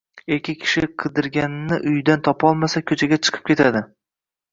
Erkak 0.35 0.55
kishi 0.61 0.81
qidirganini 1.03 1.77
uyidan 1.91 2.23
topolmasa, 2.29 2.81
ko‘chaga 2.93 3.21
chiqib 3.29 3.45
ketadi. 3.51 3.83